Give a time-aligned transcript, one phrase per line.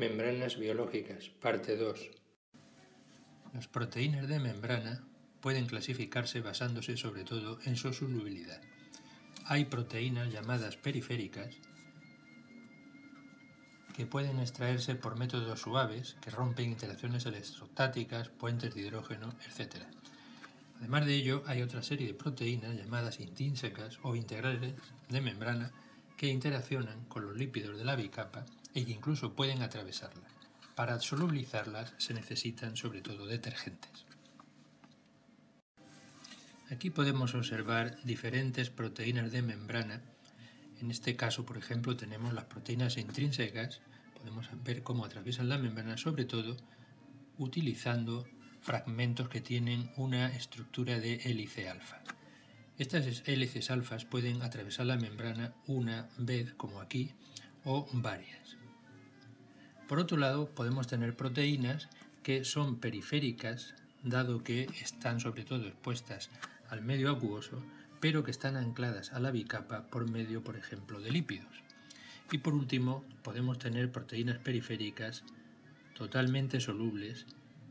[0.00, 2.10] Membranas biológicas, parte 2.
[3.52, 5.04] Las proteínas de membrana
[5.42, 8.62] pueden clasificarse basándose sobre todo en su solubilidad.
[9.44, 11.54] Hay proteínas llamadas periféricas
[13.94, 19.84] que pueden extraerse por métodos suaves que rompen interacciones electrostáticas, puentes de hidrógeno, etc.
[20.78, 24.72] Además de ello, hay otra serie de proteínas llamadas intrínsecas o integrales
[25.10, 25.72] de membrana
[26.16, 30.28] que interaccionan con los lípidos de la bicapa que incluso pueden atravesarla.
[30.74, 34.06] Para solubilizarlas se necesitan sobre todo detergentes.
[36.70, 40.02] Aquí podemos observar diferentes proteínas de membrana.
[40.80, 43.80] En este caso, por ejemplo, tenemos las proteínas intrínsecas.
[44.16, 46.56] Podemos ver cómo atraviesan la membrana, sobre todo
[47.38, 48.26] utilizando
[48.60, 52.02] fragmentos que tienen una estructura de hélice alfa.
[52.78, 57.12] Estas hélices alfas pueden atravesar la membrana una vez, como aquí,
[57.64, 58.59] o varias.
[59.90, 61.88] Por otro lado, podemos tener proteínas
[62.22, 63.74] que son periféricas,
[64.04, 66.30] dado que están sobre todo expuestas
[66.68, 67.60] al medio acuoso,
[67.98, 71.64] pero que están ancladas a la bicapa por medio, por ejemplo, de lípidos.
[72.30, 75.24] Y por último, podemos tener proteínas periféricas
[75.96, 77.26] totalmente solubles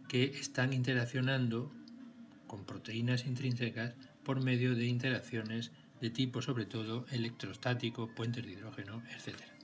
[0.09, 1.72] que están interaccionando
[2.48, 3.94] con proteínas intrínsecas
[4.26, 9.59] por medio de interacciones de tipo sobre todo electrostático, puentes de hidrógeno, etc.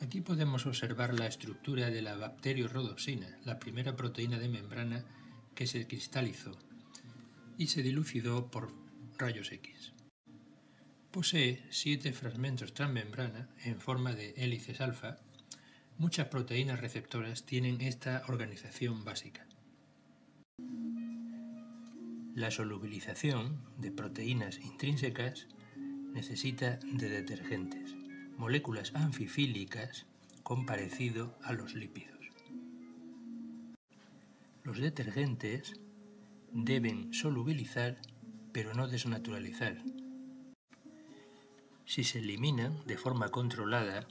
[0.00, 5.04] Aquí podemos observar la estructura de la bacteriorhodopsina, la primera proteína de membrana
[5.54, 6.56] que se cristalizó
[7.58, 8.72] y se dilucidó por
[9.18, 9.92] rayos X.
[11.10, 15.18] Posee siete fragmentos transmembrana en forma de hélices alfa.
[15.96, 19.46] Muchas proteínas receptoras tienen esta organización básica.
[22.36, 25.48] La solubilización de proteínas intrínsecas
[26.14, 27.97] necesita de detergentes
[28.38, 30.06] moléculas anfifílicas
[30.42, 32.16] con parecido a los lípidos.
[34.62, 35.74] Los detergentes
[36.52, 37.98] deben solubilizar
[38.52, 39.82] pero no desnaturalizar.
[41.84, 44.06] Si se eliminan de forma controlada,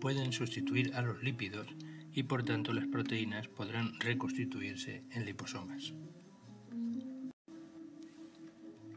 [0.00, 1.68] pueden sustituir a los lípidos
[2.12, 5.94] y por tanto las proteínas podrán reconstituirse en liposomas.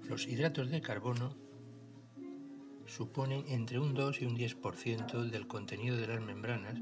[0.07, 1.46] Los hidratos de carbono
[2.87, 6.79] suponen entre un 2 y un 10% del contenido de las membranas,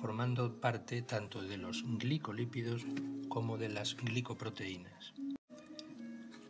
[0.00, 2.86] formando parte tanto de los glicolípidos
[3.28, 5.12] como de las glicoproteínas.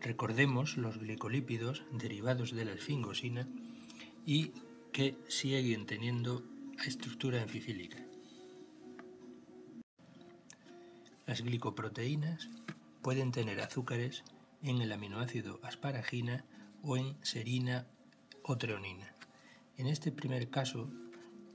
[0.01, 3.49] Recordemos los glicolípidos derivados de la esfingosina
[4.25, 4.53] y
[4.93, 6.43] que siguen teniendo
[6.87, 7.99] estructura anfifílica.
[11.27, 12.49] Las glicoproteínas
[13.03, 14.23] pueden tener azúcares
[14.63, 16.45] en el aminoácido asparagina
[16.83, 17.87] o en serina
[18.49, 19.13] o treonina.
[19.77, 20.91] En este primer caso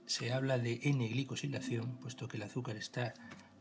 [0.06, 3.16] se habla de N-glicosilación, puesto que el azúcar está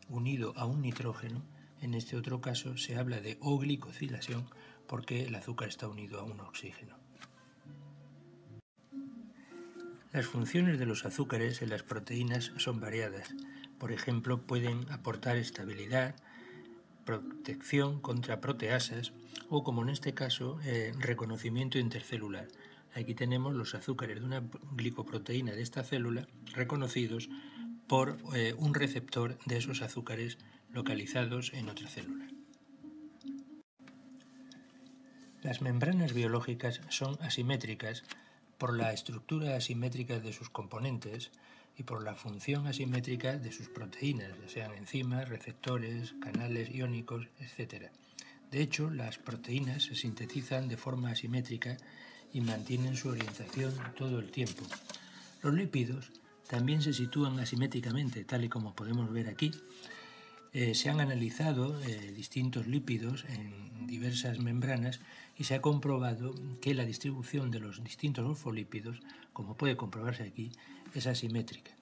[0.08, 1.42] unido a un nitrógeno.
[1.80, 4.44] En este otro caso se habla de O-glicosilación
[4.86, 6.96] porque el azúcar está unido a un oxígeno.
[10.12, 13.34] Las funciones de los azúcares en las proteínas son variadas.
[13.78, 16.14] Por ejemplo, pueden aportar estabilidad,
[17.06, 19.14] protección contra proteasas
[19.48, 22.48] o, como en este caso, eh, reconocimiento intercelular.
[22.94, 24.42] Aquí tenemos los azúcares de una
[24.72, 27.30] glicoproteína de esta célula reconocidos
[27.86, 30.38] por eh, un receptor de esos azúcares
[30.70, 32.28] localizados en otra célula.
[35.42, 38.04] Las membranas biológicas son asimétricas
[38.58, 41.32] por la estructura asimétrica de sus componentes
[41.76, 47.90] y por la función asimétrica de sus proteínas, ya sean enzimas, receptores, canales iónicos, etc.
[48.50, 51.76] De hecho, las proteínas se sintetizan de forma asimétrica
[52.32, 54.64] y mantienen su orientación todo el tiempo.
[55.42, 56.10] Los lípidos
[56.48, 59.50] también se sitúan asimétricamente, tal y como podemos ver aquí.
[60.52, 65.00] Eh, se han analizado eh, distintos lípidos en diversas membranas
[65.36, 69.00] y se ha comprobado que la distribución de los distintos fosfolípidos,
[69.32, 70.52] como puede comprobarse aquí,
[70.94, 71.72] es asimétrica.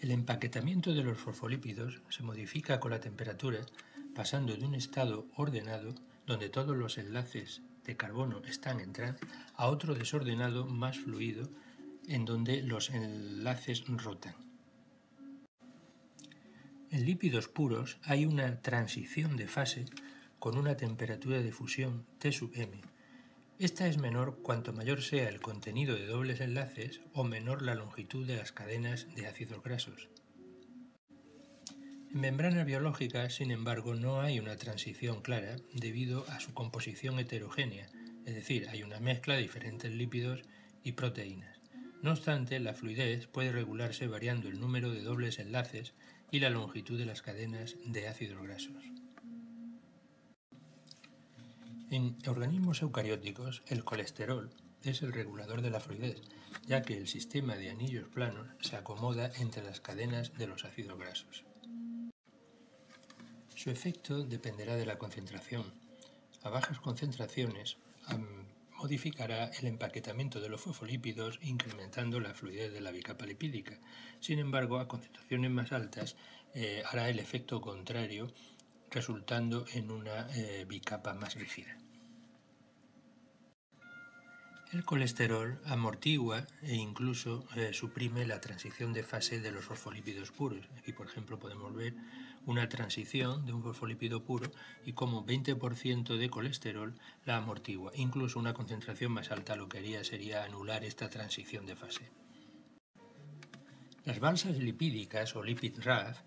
[0.00, 3.60] El empaquetamiento de los fosfolípidos se modifica con la temperatura,
[4.14, 5.94] pasando de un estado ordenado
[6.28, 9.18] donde todos los enlaces de carbono están en trans,
[9.54, 11.48] a otro desordenado más fluido,
[12.06, 14.34] en donde los enlaces rotan.
[16.90, 19.86] En lípidos puros hay una transición de fase
[20.38, 22.80] con una temperatura de fusión T sub m.
[23.58, 28.26] Esta es menor cuanto mayor sea el contenido de dobles enlaces o menor la longitud
[28.26, 30.08] de las cadenas de ácidos grasos.
[32.10, 37.86] En membranas biológicas, sin embargo, no hay una transición clara debido a su composición heterogénea,
[38.24, 40.40] es decir, hay una mezcla de diferentes lípidos
[40.82, 41.60] y proteínas.
[42.02, 45.92] No obstante, la fluidez puede regularse variando el número de dobles enlaces
[46.30, 48.84] y la longitud de las cadenas de ácidos grasos.
[51.90, 54.50] En organismos eucarióticos, el colesterol
[54.82, 56.20] es el regulador de la fluidez,
[56.66, 60.98] ya que el sistema de anillos planos se acomoda entre las cadenas de los ácidos
[60.98, 61.47] grasos.
[63.68, 65.62] Su efecto dependerá de la concentración.
[66.42, 67.76] A bajas concentraciones
[68.78, 73.78] modificará el empaquetamiento de los fosfolípidos incrementando la fluidez de la bicapa lipídica.
[74.20, 76.16] Sin embargo, a concentraciones más altas
[76.54, 78.32] eh, hará el efecto contrario
[78.90, 81.76] resultando en una eh, bicapa más rígida.
[84.70, 90.68] El colesterol amortigua e incluso eh, suprime la transición de fase de los fosfolípidos puros.
[90.76, 91.94] Aquí, por ejemplo, podemos ver
[92.44, 94.50] una transición de un fosfolípido puro
[94.84, 96.94] y como 20% de colesterol
[97.24, 97.92] la amortigua.
[97.94, 102.10] Incluso una concentración más alta lo que haría sería anular esta transición de fase.
[104.04, 106.20] Las balsas lipídicas o lipid RAF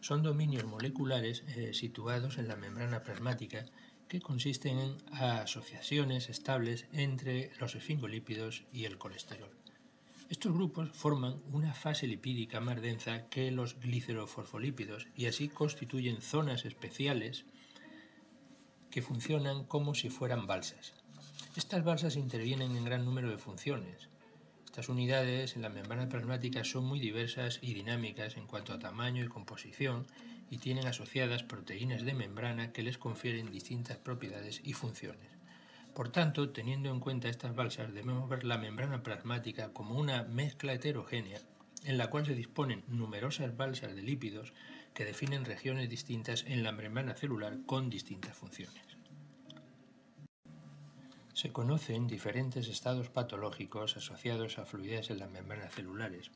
[0.00, 3.64] son dominios moleculares eh, situados en la membrana plasmática
[4.08, 9.50] que consisten en asociaciones estables entre los esfingolípidos y el colesterol.
[10.30, 16.64] Estos grupos forman una fase lipídica más densa que los glicerofosfolípidos y así constituyen zonas
[16.64, 17.46] especiales
[18.90, 20.92] que funcionan como si fueran balsas.
[21.56, 24.08] Estas balsas intervienen en gran número de funciones.
[24.68, 29.24] Estas unidades en la membrana plasmática son muy diversas y dinámicas en cuanto a tamaño
[29.24, 30.06] y composición
[30.50, 35.30] y tienen asociadas proteínas de membrana que les confieren distintas propiedades y funciones.
[35.94, 40.74] Por tanto, teniendo en cuenta estas balsas, debemos ver la membrana plasmática como una mezcla
[40.74, 41.40] heterogénea
[41.84, 44.52] en la cual se disponen numerosas balsas de lípidos
[44.92, 48.97] que definen regiones distintas en la membrana celular con distintas funciones.
[51.38, 56.32] Se conocen diferentes estados patológicos asociados a fluidez en las membranas celulares,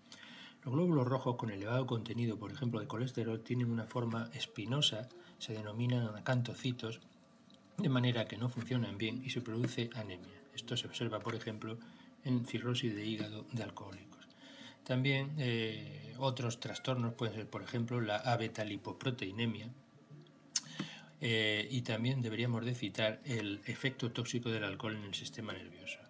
[0.63, 5.09] los glóbulos rojos con elevado contenido, por ejemplo, de colesterol, tienen una forma espinosa,
[5.41, 7.01] se denominan acantocitos,
[7.79, 10.41] de manera que no funcionan bien y se produce anemia.
[10.55, 11.79] Esto se observa, por ejemplo,
[12.23, 14.29] en cirrosis de hígado de alcohólicos.
[14.85, 19.69] También eh, otros trastornos pueden ser, por ejemplo, la abetalipoproteinemia,
[21.25, 26.01] eh, y también deberíamos de citar el efecto tóxico del alcohol en el sistema nervioso.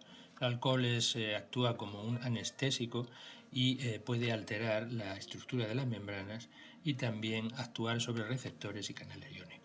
[0.40, 3.06] El alcohol eh, actúa como un anestésico
[3.52, 6.48] y eh, puede alterar la estructura de las membranas
[6.82, 9.61] y también actuar sobre receptores y canales iónicos.